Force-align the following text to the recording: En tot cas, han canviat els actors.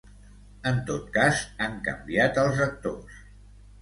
En 0.69 0.77
tot 0.87 1.11
cas, 1.19 1.43
han 1.65 1.77
canviat 1.89 2.43
els 2.47 2.63
actors. 2.69 3.21